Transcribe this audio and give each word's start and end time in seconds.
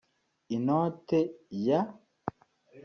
Inote 0.55 1.19
ya 1.65 1.79